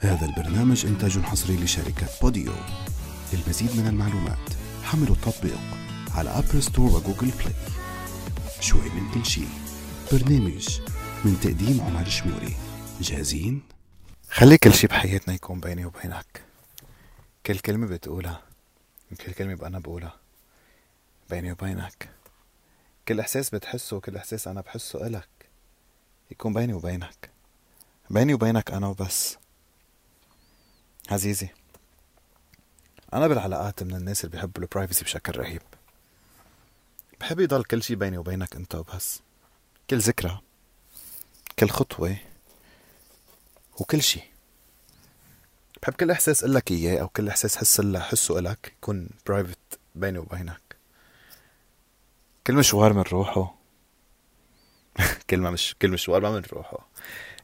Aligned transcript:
هذا 0.00 0.26
البرنامج 0.26 0.86
إنتاج 0.86 1.18
حصري 1.18 1.56
لشركة 1.56 2.06
Podeo. 2.22 2.52
للمزيد 3.32 3.76
من 3.76 3.86
المعلومات 3.86 4.54
حملوا 4.82 5.14
التطبيق 5.14 5.58
على 6.14 6.30
Apple 6.30 6.62
Store 6.62 6.90
و 6.90 6.96
Google 6.96 7.30
Play 7.30 7.54
شوي 8.60 8.90
من 8.90 9.10
كل 9.14 9.26
شي 9.26 9.44
برنامج 10.12 10.80
من 11.24 11.40
تقديم 11.40 11.80
عمر 11.80 12.08
شموري. 12.08 12.56
جاهزين؟ 13.00 13.62
خلي 14.30 14.58
كل 14.58 14.74
شي 14.74 14.86
بحياتنا 14.86 15.34
يكون 15.34 15.60
بيني 15.60 15.84
وبينك. 15.84 16.42
كل 17.46 17.58
كلمة 17.58 17.86
بتقولها 17.86 18.42
كل 19.26 19.32
كلمة 19.32 19.54
بأنا 19.54 19.78
بقولها 19.78 20.16
بيني 21.30 21.52
وبينك. 21.52 22.08
كل 23.08 23.20
إحساس 23.20 23.50
بتحسه 23.50 23.96
وكل 23.96 24.16
إحساس 24.16 24.48
أنا 24.48 24.60
بحسه 24.60 25.06
إلك 25.06 25.28
يكون 26.30 26.52
بيني 26.52 26.72
وبينك. 26.72 27.30
بيني 28.10 28.34
وبينك 28.34 28.70
أنا 28.70 28.86
وبس. 28.86 29.36
عزيزي 31.10 31.48
أنا 33.12 33.28
بالعلاقات 33.28 33.82
من 33.82 33.94
الناس 33.94 34.24
اللي 34.24 34.36
بيحبوا 34.36 34.62
ال 34.62 34.67
privacy 34.67 35.04
بشكل 35.04 35.38
رهيب. 35.38 35.62
بحب 37.20 37.40
يضل 37.40 37.64
كل 37.64 37.82
شي 37.82 37.94
بيني 37.94 38.18
وبينك 38.18 38.56
أنت 38.56 38.74
وبس. 38.74 39.20
كل 39.90 39.98
ذكرى 39.98 40.40
كل 41.58 41.68
خطوة 41.68 42.16
وكل 43.80 44.02
شي. 44.02 44.20
بحب 45.82 45.92
كل 45.92 46.10
إحساس 46.10 46.44
لك 46.44 46.70
إياه 46.70 47.00
أو 47.00 47.08
كل 47.08 47.28
إحساس 47.28 47.56
حس 47.56 47.80
حسه 47.80 48.38
إلك 48.38 48.72
يكون 48.76 49.08
private 49.26 49.58
بيني 49.94 50.18
وبينك. 50.18 50.76
كل 52.46 52.54
مشوار 52.54 52.92
من 52.92 53.02
روحه. 53.02 53.54
كلمة 55.30 55.50
مش 55.50 55.76
كل 55.82 55.90
مشوار 55.90 56.20
ما 56.20 56.30
من 56.30 56.42
روحه. 56.52 56.88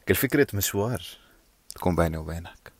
كل 0.08 0.14
فكرة 0.14 0.46
مشوار 0.54 1.06
تكون 1.74 1.96
بيني 1.96 2.16
وبينك. 2.16 2.73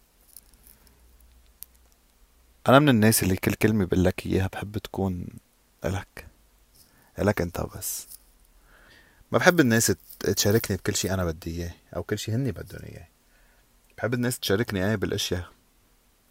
أنا 2.69 2.79
من 2.79 2.89
الناس 2.89 3.23
اللي 3.23 3.37
كل 3.37 3.55
كلمة 3.55 3.85
بقول 3.85 4.05
لك 4.05 4.27
إياها 4.27 4.47
بحب 4.53 4.79
تكون 4.79 5.27
إلك. 5.85 6.27
إلك 7.19 7.41
أنت 7.41 7.61
بس. 7.61 8.07
ما 9.33 9.39
بحب 9.39 9.61
الناس 9.61 9.93
تشاركني 10.21 10.77
بكل 10.77 10.95
شيء 10.95 11.15
أنا 11.15 11.25
بدي 11.25 11.51
إياه 11.51 11.75
أو 11.97 12.03
كل 12.03 12.19
شيء 12.19 12.35
هني 12.35 12.53
بدهم 12.53 12.81
إياه. 12.85 13.09
بحب 13.99 14.15
الناس 14.15 14.39
تشاركني 14.39 14.85
أنا 14.85 14.97
بالأشياء. 14.97 15.49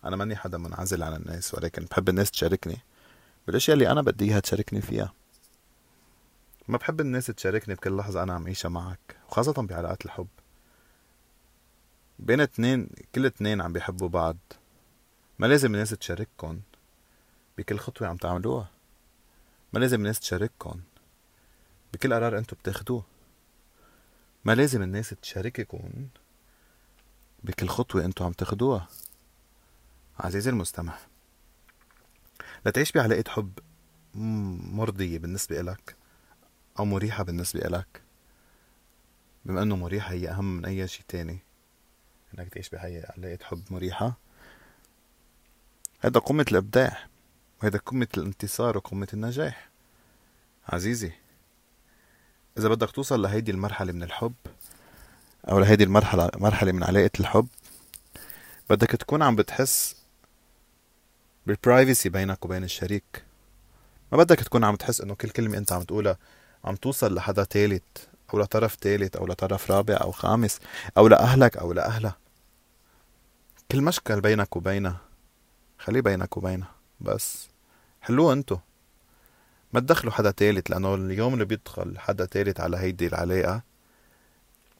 أنا 0.05 0.15
ماني 0.15 0.35
حدا 0.35 0.57
منعزل 0.57 1.03
عن 1.03 1.13
الناس 1.13 1.53
ولكن 1.53 1.85
بحب 1.85 2.09
الناس 2.09 2.31
تشاركني 2.31 2.77
بالأشياء 3.47 3.73
اللي 3.73 3.91
أنا 3.91 4.01
بدي 4.01 4.25
إياها 4.25 4.39
تشاركني 4.39 4.81
فيها. 4.81 5.13
ما 6.67 6.77
بحب 6.77 7.01
الناس 7.01 7.25
تشاركني 7.25 7.75
بكل 7.75 7.97
لحظة 7.97 8.23
أنا 8.23 8.33
عم 8.33 8.47
عيشها 8.47 8.69
معك 8.69 9.17
وخاصة 9.29 9.53
بعلاقات 9.53 10.05
الحب. 10.05 10.27
بين 12.19 12.41
اتنين 12.41 12.89
كل 13.15 13.25
اتنين 13.25 13.61
عم 13.61 13.73
بيحبوا 13.73 14.09
بعض. 14.09 14.37
ما 15.39 15.47
لازم 15.47 15.73
الناس 15.73 15.89
تشارككن 15.89 16.59
بكل 17.57 17.77
خطوة 17.77 18.07
عم 18.07 18.17
تعملوها. 18.17 18.69
ما 19.73 19.79
لازم 19.79 19.99
الناس 19.99 20.19
تشارككن 20.19 20.79
بكل 21.93 22.13
قرار 22.13 22.37
انتو 22.37 22.55
بتاخدوه. 22.55 23.03
ما 24.45 24.55
لازم 24.55 24.81
الناس 24.81 25.09
تشارككن 25.09 26.07
بكل 27.43 27.67
خطوة 27.67 28.05
انتو 28.05 28.25
عم 28.25 28.31
تاخدوها. 28.31 28.87
عزيزي 30.19 30.49
المستمع 30.49 30.97
لتعيش 32.65 32.91
بعلاقة 32.91 33.31
حب 33.31 33.59
مرضية 34.15 35.19
بالنسبة 35.19 35.59
إلك 35.59 35.95
أو 36.79 36.85
مريحة 36.85 37.23
بالنسبة 37.23 37.59
إلك؟ 37.59 38.01
بما 39.45 39.61
إنه 39.61 39.75
مريحة 39.75 40.11
هي 40.11 40.29
أهم 40.29 40.57
من 40.57 40.65
أي 40.65 40.87
شي 40.87 41.03
تاني 41.07 41.39
إنك 42.33 42.49
تعيش 42.49 42.69
بهي 42.69 43.05
علاقة 43.17 43.43
حب 43.43 43.63
مريحة. 43.71 44.17
هذا 46.05 46.19
قمة 46.19 46.45
الإبداع 46.51 46.97
وهذا 47.61 47.79
قمة 47.85 48.07
الانتصار 48.17 48.77
وقمة 48.77 49.07
النجاح. 49.13 49.69
عزيزي 50.69 51.11
إذا 52.57 52.69
بدك 52.69 52.91
توصل 52.91 53.21
لهيدي 53.21 53.51
المرحلة 53.51 53.91
من 53.91 54.03
الحب 54.03 54.33
أو 55.49 55.59
لهيدي 55.59 55.83
المرحلة 55.83 56.29
مرحلة 56.35 56.71
من 56.71 56.83
علاقة 56.83 57.09
الحب 57.19 57.47
بدك 58.69 58.91
تكون 58.91 59.21
عم 59.23 59.35
بتحس 59.35 59.95
بالبرايفسي 61.47 62.09
بينك 62.09 62.45
وبين 62.45 62.63
الشريك. 62.63 63.23
ما 64.11 64.17
بدك 64.17 64.39
تكون 64.39 64.63
عم 64.63 64.75
تحس 64.75 65.01
إنه 65.01 65.15
كل 65.15 65.29
كلمة 65.29 65.57
أنت 65.57 65.71
عم 65.71 65.81
تقولها 65.81 66.17
عم 66.63 66.75
توصل 66.75 67.15
لحدا 67.15 67.43
تالت 67.43 68.09
أو 68.33 68.39
لطرف 68.39 68.75
تالت 68.75 69.15
أو 69.15 69.27
لطرف 69.27 69.71
رابع 69.71 69.97
أو 70.01 70.11
خامس 70.11 70.59
أو 70.97 71.07
لأهلك 71.07 71.57
أو 71.57 71.73
لأهلها. 71.73 72.17
كل 73.71 73.81
مشكل 73.81 74.21
بينك 74.21 74.55
وبينها 74.55 75.12
خليه 75.79 76.01
بينك 76.01 76.37
وبينها. 76.37 76.71
بس 77.01 77.47
حلوة 78.01 78.33
انتو. 78.33 78.57
ما 79.73 79.79
تدخلوا 79.79 80.13
حدا 80.13 80.31
تالت 80.31 80.69
لأنه 80.69 80.95
اليوم 80.95 81.33
اللي 81.33 81.45
بيدخل 81.45 81.99
حدا 81.99 82.25
تالت 82.25 82.59
على 82.59 82.77
هيدي 82.77 83.07
العلاقة 83.07 83.61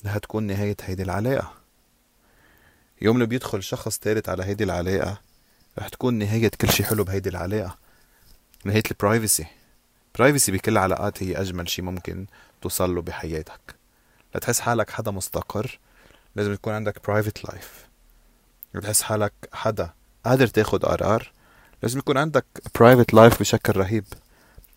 رح 0.06 0.18
تكون 0.18 0.44
نهاية 0.44 0.78
هيدي 0.82 1.04
العلاقة. 1.04 1.54
يوم 3.02 3.16
اللي 3.16 3.28
بيدخل 3.28 3.64
شخص 3.64 3.98
تالت 4.00 4.30
على 4.30 4.44
هيدي 4.44 4.64
العلاقة 4.64 5.22
رح 5.80 5.90
تكون 5.90 6.14
نهاية 6.14 6.52
كل 6.62 6.70
شي 6.70 6.84
حلو 6.84 7.04
بهيدي 7.04 7.30
العلاقة. 7.30 7.78
نهاية 8.66 8.84
ال 8.92 8.98
privacy 8.99 9.46
privacy 10.16 10.52
بكل 10.52 10.72
العلاقات 10.72 11.24
هي 11.24 11.42
أجمل 11.42 11.70
شي 11.70 11.82
ممكن 11.82 12.26
توصل 12.62 12.96
له 12.96 13.02
بحياتك. 13.02 13.76
لتحس 14.36 14.60
حالك 14.60 14.90
حدا 14.90 15.12
مستقر 15.12 15.80
لازم 16.36 16.54
يكون 16.54 16.74
عندك 16.74 17.08
private 17.08 17.46
life 17.46 17.88
بتحس 18.74 19.02
حالك 19.02 19.34
حدا 19.54 19.90
قادر 20.26 20.48
تاخد 20.48 20.86
قرار 20.86 21.32
لازم 21.84 22.00
يكون 22.00 22.18
عندك 22.18 22.46
private 22.80 23.14
life 23.14 23.40
بشكل 23.40 23.78
رهيب. 23.78 24.06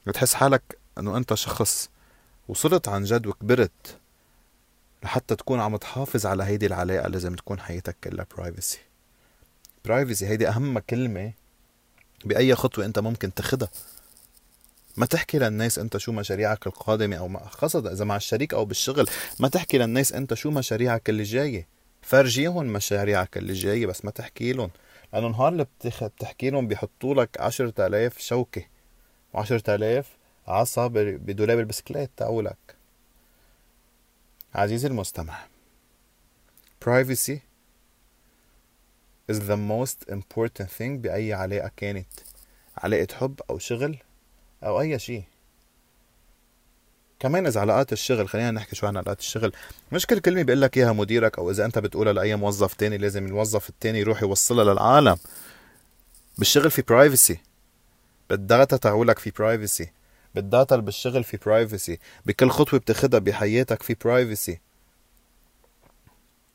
بتحس 0.06 0.34
حالك 0.34 0.78
إنه 0.98 1.16
أنت 1.16 1.34
شخص 1.34 1.88
وصلت 2.48 2.88
عن 2.88 3.04
جد 3.04 3.26
وكبرت 3.26 3.98
لحتى 5.02 5.36
تكون 5.36 5.60
عم 5.60 5.76
تحافظ 5.76 6.26
على 6.26 6.44
هيدي 6.44 6.66
العلاقة 6.66 7.08
لازم 7.08 7.34
تكون 7.34 7.60
حياتك 7.60 7.96
كلها 8.04 8.26
برايفسي 8.36 8.78
برايفسي 9.84 10.26
هيدي 10.26 10.48
أهم 10.48 10.78
كلمة 10.78 11.32
بأي 12.24 12.54
خطوة 12.54 12.84
أنت 12.84 12.98
ممكن 12.98 13.34
تاخدها. 13.34 13.68
ما 14.96 15.06
تحكي 15.06 15.38
للناس 15.38 15.78
أنت 15.78 15.96
شو 15.96 16.12
مشاريعك 16.12 16.66
القادمة 16.66 17.16
أو 17.16 17.38
خاصة 17.38 17.92
إذا 17.92 18.04
مع 18.04 18.16
الشريك 18.16 18.54
أو 18.54 18.64
بالشغل 18.64 19.08
ما 19.40 19.48
تحكي 19.48 19.78
للناس 19.78 20.12
أنت 20.12 20.34
شو 20.34 20.50
مشاريعك 20.50 21.10
اللي 21.10 21.22
جاية. 21.22 21.66
فرجيهم 22.02 22.66
مشاريعك 22.66 23.36
اللي 23.36 23.52
جاية 23.52 23.86
بس 23.86 24.04
ما 24.04 24.10
تحكي 24.10 24.52
لهم. 24.52 24.70
لأنه 25.16 25.28
نهار 25.28 25.48
اللي 25.48 25.66
بتحكي 25.84 26.50
لهم 26.50 26.68
بيحطوا 26.68 27.14
لك 27.14 27.40
عشرة 27.40 27.86
آلاف 27.86 28.18
شوكة 28.18 28.64
وعشرة 29.32 29.74
آلاف 29.74 30.16
عصا 30.46 30.86
بدولاب 30.86 31.58
البسكليت 31.58 32.10
تاعولك 32.16 32.76
عزيزي 34.54 34.88
المستمع 34.88 35.46
privacy 36.84 37.38
is 39.32 39.36
the 39.36 39.56
most 39.56 40.10
important 40.10 40.68
thing 40.78 40.82
بأي 40.82 41.32
علاقة 41.32 41.70
كانت 41.76 42.08
علاقة 42.76 43.14
حب 43.14 43.40
أو 43.50 43.58
شغل 43.58 43.98
أو 44.64 44.80
أي 44.80 44.98
شيء. 44.98 45.24
كمان 47.20 47.46
إذا 47.46 47.60
علاقات 47.60 47.92
الشغل 47.92 48.28
خلينا 48.28 48.50
نحكي 48.50 48.76
شوي 48.76 48.88
عن 48.88 48.96
علاقات 48.96 49.20
الشغل. 49.20 49.52
مش 49.92 50.06
كل 50.06 50.18
كلمة 50.18 50.42
بيقول 50.42 50.60
لك 50.62 50.76
إياها 50.76 50.92
مديرك 50.92 51.38
أو 51.38 51.50
إذا 51.50 51.64
أنت 51.64 51.78
بتقولها 51.78 52.12
لأي 52.12 52.36
موظف 52.36 52.74
تاني 52.74 52.98
لازم 52.98 53.26
الموظف 53.26 53.68
التاني 53.68 53.98
يروح 53.98 54.22
يوصلها 54.22 54.64
للعالم. 54.64 55.16
بالشغل 56.38 56.70
في 56.70 56.82
privacy 56.82 57.38
بال 58.30 58.45
data 58.45 58.76
تاعولك 58.76 59.18
في 59.18 59.30
privacy 59.30 59.92
بال 60.34 60.47
data 60.47 60.74
اللي 60.74 60.84
بالشغل 60.84 61.24
في 61.24 61.36
privacy 61.36 61.98
بكل 62.26 62.50
خطوة 62.50 62.80
بتاخدها 62.80 63.20
بحياتك 63.20 63.82
في 63.82 63.96
privacy 64.04 64.60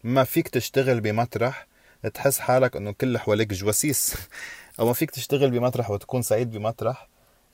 ما 0.04 0.24
فيك 0.24 0.48
تشتغل 0.48 1.02
بمطرح 1.02 1.68
تحس 2.10 2.40
حالك 2.40 2.76
إنه 2.76 2.92
كل 2.92 3.18
حواليك 3.18 3.54
جواسيس. 3.54 4.16
أو 4.80 4.86
ما 4.86 4.94
فيك 4.94 5.12
تشتغل 5.12 5.52
بمطرح 5.52 5.92
وتكون 5.92 6.22
سعيد 6.22 6.52
بمطرح. 6.52 7.08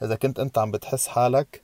إذا 0.04 0.16
كنت 0.16 0.40
أنت 0.40 0.58
عم 0.58 0.72
بتحس 0.72 1.08
حالك 1.08 1.62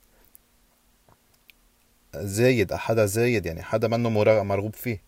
زايد 2.18 2.74
حدا 2.74 3.06
زايد 3.06 3.46
يعني 3.46 3.62
حدا 3.62 3.88
منه 3.88 4.10
مرغوب 4.42 4.74
فيه. 4.74 5.02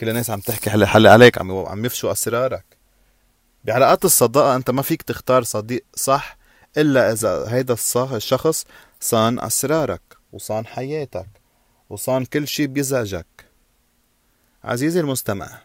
كل 0.00 0.08
الناس 0.08 0.30
عم 0.30 0.40
تحكي 0.40 0.70
حل 0.70 0.86
حل 0.86 1.06
عليك 1.06 1.38
عم 1.38 1.66
عم 1.66 1.84
يفشوا 1.84 2.12
أسرارك. 2.12 2.64
بعلاقات 3.64 4.04
الصداقة 4.04 4.56
أنت 4.56 4.70
ما 4.70 4.82
فيك 4.82 5.02
تختار 5.02 5.42
صديق 5.42 5.84
صح 5.94 6.36
إلا 6.76 7.12
إذا 7.12 7.44
هيدا 7.48 7.74
الشخص 8.16 8.64
صان 9.00 9.38
أسرارك 9.38 10.02
وصان 10.32 10.66
حياتك 10.66 11.28
وصان 11.90 12.24
كل 12.24 12.48
شي 12.48 12.66
بيزعجك. 12.66 13.26
عزيزي 14.64 15.00
المستمع 15.00 15.58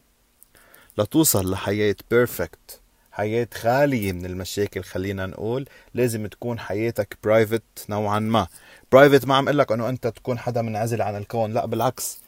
لتوصل 0.98 1.52
لحياة 1.52 1.96
perfect 2.12 2.80
حياة 3.18 3.48
خالية 3.54 4.12
من 4.12 4.26
المشاكل 4.26 4.84
خلينا 4.84 5.26
نقول 5.26 5.66
لازم 5.94 6.28
تكون 6.28 6.60
حياتك 6.60 7.18
private 7.24 7.64
نوعا 7.90 8.20
ما. 8.20 8.48
private 8.92 9.26
ما 9.26 9.36
عم 9.36 9.50
لك 9.50 9.72
إنه 9.72 9.90
أنت 9.90 10.08
تكون 10.08 10.40
حدا 10.40 10.62
منعزل 10.62 11.02
عن 11.02 11.16
الكون 11.16 11.54
لا 11.54 11.66
بالعكس. 11.66 12.20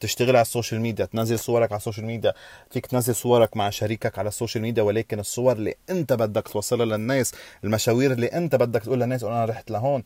تشتغل 0.00 0.36
على 0.36 0.42
ال 0.42 0.47
social 0.47 0.80
media 0.80 1.04
تنزل 1.04 1.38
صورك 1.38 1.72
على 1.72 1.78
ال 1.78 1.82
social 1.82 2.06
media. 2.06 2.32
فيك 2.70 2.86
تنزل 2.86 3.14
صورك 3.14 3.56
مع 3.56 3.70
شريكك 3.70 4.18
على 4.18 4.28
ال 4.28 4.33
social 4.33 4.62
media 4.62 4.82
ولكن 4.82 5.18
الصور 5.18 5.52
اللي 5.52 5.74
أنت 5.90 6.12
بدك 6.12 6.48
توصلها 6.48 6.86
للناس 6.86 7.32
المشاوير 7.64 8.12
اللي 8.12 8.26
أنت 8.26 8.54
بدك 8.54 8.82
تقول 8.82 9.00
للناس 9.00 9.24
أنا 9.24 9.44
رحت 9.44 9.70
لهون 9.70 10.02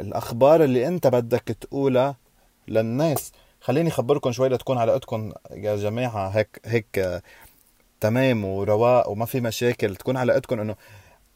الأخبار 0.00 0.64
اللي 0.64 0.86
أنت 0.88 1.06
بدك 1.06 1.56
تقولها 1.60 2.16
للناس. 2.68 3.32
خليني 3.60 3.88
أخبركم 3.88 4.32
شوي 4.32 4.48
لتكون 4.48 4.78
علاقتكم 4.78 5.32
يا 5.50 5.76
جماعة 5.76 6.28
هيك 6.28 6.60
هيك 6.64 7.22
تمام 8.00 8.44
ورواق 8.44 9.08
وما 9.08 9.26
في 9.26 9.40
مشاكل 9.40 9.96
تكون 9.96 10.16
علاقتكم 10.16 10.60
إنه 10.60 10.76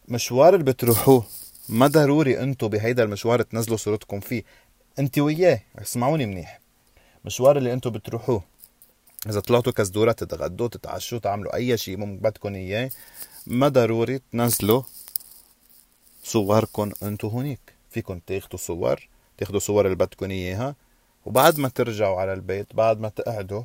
مشوار 0.09 0.55
اللي 0.55 0.65
بتروحوه 0.65 1.27
ما 1.69 1.87
ضروري 1.87 2.41
أنتم 2.41 2.69
بهيدا 2.69 3.03
المشوار 3.03 3.43
تنزلوا 3.43 3.77
صورتكم 3.77 4.21
فيه. 4.21 4.45
انت 4.99 5.19
وياه 5.19 5.61
اسمعوني 5.79 6.27
منيح. 6.27 6.61
مشوار 7.25 7.59
اللي 7.59 7.73
أنتم 7.73 7.91
بتروحوه 7.91 8.43
إذا 9.29 9.41
طلعتوا 9.41 9.73
كزدورة 9.73 10.13
تتغدوا 10.13 10.69
تتعشوا 10.69 11.19
تعملوا 11.19 11.55
أي 11.55 11.77
شيء 11.77 12.05
بدكم 12.05 12.55
إياه 12.55 12.91
ما 13.47 13.69
ضروري 13.69 14.21
تنزلوا 14.33 14.83
صوركم 16.25 16.93
أنتم 17.03 17.29
هونيك 17.29 17.61
فيكم 17.91 18.19
تاخذوا 18.19 18.59
صور 18.59 19.09
تاخذوا 19.39 19.61
صور 19.61 19.85
اللي 19.85 19.97
بدكم 19.97 20.31
إياها 20.31 20.75
وبعد 21.27 21.59
ما 21.59 21.69
ترجعوا 21.69 22.21
على 22.21 22.33
البيت 22.33 22.75
بعد 22.75 23.01
ما 23.01 23.09
تقعدوا 23.09 23.63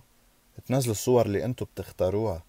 تنزلوا 0.67 0.91
الصور 0.91 1.25
اللي 1.25 1.45
أنتم 1.45 1.65
بتختاروها. 1.65 2.48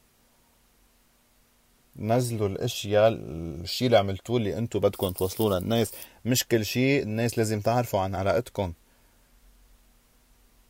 نزلوا 1.96 2.48
الأشياء 2.48 3.08
الشيء 3.08 3.86
اللي 3.86 3.98
عملتوه 3.98 4.36
اللي 4.36 4.58
أنتم 4.58 4.78
بدكم 4.78 5.10
توصلوه 5.10 5.58
للناس. 5.58 5.92
مش 6.24 6.48
كل 6.48 6.64
شيء 6.64 7.02
الناس 7.02 7.38
لازم 7.38 7.60
تعرفوا 7.60 8.00
عن 8.00 8.14
علاقتكم. 8.14 8.72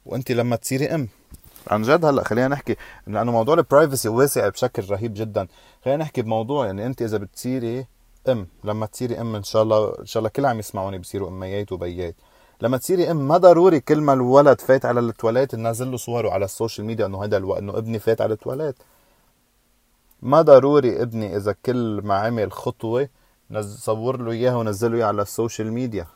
وأنت 0.07 0.33
لما 0.33 0.57
تصيري 0.57 0.87
أم. 0.87 1.09
عن 1.69 1.83
جد 1.83 2.05
هلأ 2.05 2.25
خلينا 2.25 2.49
نحكي 2.49 2.77
لأنه 3.07 3.33
موضوع 3.33 3.55
ال 3.55 3.61
privacy 3.61 4.09
واسع 4.09 4.49
بشكل 4.49 4.91
رهيب 4.91 5.15
جدا. 5.15 5.47
خلينا 5.85 6.03
نحكي 6.03 6.23
بموضوع 6.23 6.67
يعني 6.67 6.87
أنت 6.87 7.03
إذا 7.03 7.19
بتصيري 7.19 7.87
أم 8.29 8.47
لما 8.65 8.87
تصيري 8.87 9.21
أم 9.21 9.37
إن 9.37 9.43
شاء 9.43 9.63
الله 9.63 9.95
إن 10.01 10.07
شاء 10.07 10.21
الله 10.21 10.31
كل 10.31 10.47
عم 10.47 10.59
يسمعوني 10.59 10.99
بصيروا 10.99 11.29
أميات 11.29 11.73
وبيات. 11.73 12.15
لما 12.63 12.77
تصيري 12.77 13.11
أم 13.11 13.29
ما 13.29 13.37
ضروري 13.37 13.81
كل 13.81 14.01
ما 14.01 14.13
الولد 14.13 14.61
فات 14.61 14.85
على 14.85 15.01
التواليت 15.01 15.55
ننزل 15.55 15.91
له 15.91 15.97
صوره 15.97 16.31
على 16.31 16.45
ال 16.45 16.51
social 16.51 16.87
media 16.87 17.07
إنه 17.07 17.25
هذا 17.25 17.37
ألو... 17.37 17.55
إنه 17.55 17.79
ابني 17.79 17.99
فات 17.99 18.21
على 18.21 18.35
التواليت. 18.35 18.75
ما 20.23 20.43
ضروري 20.43 21.03
ابني 21.03 21.37
إذا 21.37 21.55
كل 21.67 22.01
ما 22.05 22.15
عمل 22.15 22.53
خطوة 22.53 23.09
صور 23.61 24.23
له 24.23 24.31
إياها 24.31 24.57
ونزله 24.57 24.97
اياها 24.97 25.07
على 25.07 25.23
ال 25.23 25.30
social 25.30 25.73
media. 25.73 26.07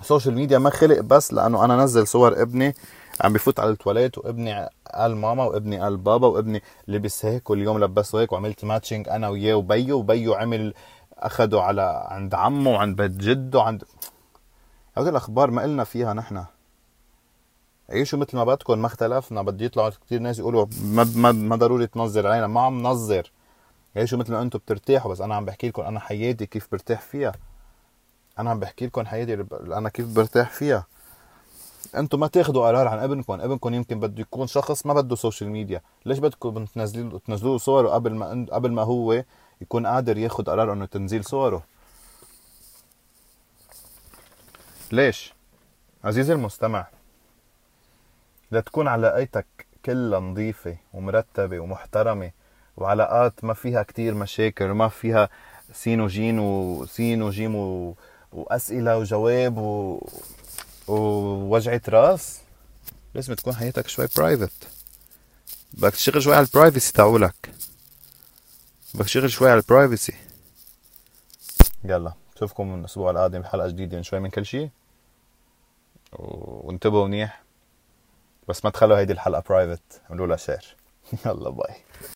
ال 0.00 0.05
social 0.05 0.34
media 0.34 0.58
ما 0.58 0.70
خلق 0.70 1.00
بس 1.00 1.32
لأنه 1.32 1.64
أنا 1.64 1.76
نزل 1.76 2.06
صور 2.06 2.42
ابني 2.42 2.74
عم 3.20 3.32
بفوت 3.32 3.60
على 3.60 3.70
التواليت 3.70 4.18
وابني 4.18 4.68
قال 4.94 5.16
ماما 5.16 5.44
وابني 5.44 5.80
قال 5.80 5.96
بابا 5.96 6.26
وابني 6.26 6.62
لبس 6.88 7.24
هيك 7.24 7.50
واليوم 7.50 7.84
لبسه 7.84 8.20
هيك 8.20 8.32
وعملت 8.32 8.64
matching 8.64 9.08
أنا 9.08 9.28
وياه 9.28 9.54
وبيو 9.54 9.98
وبيو 9.98 10.34
عمل 10.34 10.74
أخده 11.18 11.62
على 11.62 12.06
عند 12.08 12.34
عمه 12.34 12.70
وعند 12.70 12.96
بيت 12.96 13.10
جده 13.10 13.58
وعند 13.58 13.84
هذه 14.98 15.08
الأخبار 15.08 15.50
ما 15.50 15.62
قلنا 15.62 15.84
فيها 15.84 16.14
نحن. 16.14 16.44
عيشوا 17.90 18.18
مثل 18.18 18.36
ما 18.36 18.44
بدكم 18.44 18.78
ما 18.78 18.86
اختلفنا. 18.86 19.42
بدي 19.42 19.64
يطلعوا 19.64 19.90
كثير 20.06 20.20
ناس 20.20 20.38
يقولوا 20.38 20.66
ما 20.82 21.12
ما, 21.16 21.32
ما 21.32 21.56
ضروري 21.56 21.86
تنظر 21.86 22.26
علينا. 22.26 22.46
ما 22.46 22.60
عم 22.60 22.82
نظر. 22.82 23.32
عيشوا 23.96 24.18
مثل 24.18 24.32
ما 24.32 24.42
أنتم 24.42 24.58
بترتاحوا. 24.58 25.10
بس 25.10 25.20
أنا 25.20 25.34
عم 25.34 25.44
بحكي 25.44 25.68
لكم 25.68 25.82
أنا 25.82 26.00
حياتي 26.00 26.46
كيف 26.46 26.68
برتاح 26.72 27.00
فيها. 27.00 27.32
أنا 28.38 28.50
عم 28.50 28.60
بحكي 28.60 28.86
لكم 28.86 29.06
حياتي 29.06 29.44
أنا 29.52 29.88
كيف 29.88 30.06
برتاح 30.06 30.50
فيها. 30.50 30.86
أنتم 31.96 32.20
ما 32.20 32.26
تاخذوا 32.26 32.66
قرار 32.66 32.88
عن 32.88 32.98
ابنكم. 32.98 33.40
ابنكم 33.40 33.74
يمكن 33.74 34.00
بده 34.00 34.20
يكون 34.20 34.46
شخص 34.46 34.86
ما 34.86 34.94
بده 34.94 35.16
social 35.16 35.50
media 35.50 35.82
ليش 36.06 36.18
بدكم 36.18 36.64
تنزلوا 36.64 37.18
تنزلوا 37.18 37.58
صوره 37.58 37.88
قبل 37.88 38.14
ما 38.14 38.46
قبل 38.52 38.72
ما 38.72 38.82
هو 38.82 39.24
يكون 39.60 39.86
قادر 39.86 40.18
ياخذ 40.18 40.44
قرار 40.44 40.72
إنه 40.72 40.86
تنزيل 40.86 41.24
صوره؟ 41.24 41.62
ليش؟ 44.92 45.34
عزيزي 46.04 46.32
المستمع. 46.32 46.86
لتكون 48.52 48.88
علاقتك 48.88 49.46
كلها 49.84 50.20
نظيفة 50.20 50.76
ومرتبة 50.92 51.60
ومحترمة 51.60 52.30
وعلاقات 52.76 53.44
ما 53.44 53.54
فيها 53.54 53.82
كتير 53.82 54.14
مشاكل 54.14 54.70
وما 54.70 54.88
فيها 54.88 55.28
سين 55.72 56.00
وجيم 56.00 56.40
وسين 56.40 57.22
وجيم 57.22 57.56
و... 57.56 57.94
وأسئلة 58.32 58.98
وجواب 58.98 59.58
و... 59.58 60.00
ووجعة 60.88 61.82
راس. 61.88 62.40
لازم 63.14 63.34
تكون 63.34 63.54
حياتك 63.54 63.88
شوي 63.88 64.06
private 64.16 64.68
بدك 65.72 65.92
تشتغل 65.92 66.22
شوي 66.22 66.34
على 66.34 66.46
ال 66.46 66.52
privacy 66.52 66.92
تاعولك. 66.92 67.50
بدك 68.94 69.04
تشتغل 69.04 69.30
شوي 69.30 69.50
على 69.50 69.60
ال 69.60 69.67
privacy 69.67 70.14
يلا 71.84 72.12
نشوفكم 72.36 72.74
الأسبوع 72.74 73.10
القادم 73.10 73.40
بحلقة 73.40 73.68
جديدة 73.68 73.96
من 73.96 74.02
شوي 74.02 74.20
من 74.20 74.30
كل 74.30 74.46
شيء 74.46 74.70
وانتبهوا 76.12 77.06
منيح. 77.06 77.45
بس 78.48 78.64
ما 78.64 78.70
تخلوا 78.70 78.98
هيدي 78.98 79.12
الحلقة 79.12 79.42
private 79.48 80.00
اعملوا 80.10 80.26
لها 80.26 80.36
share 80.36 80.76
يلا 81.26 81.50
bye 81.50 81.74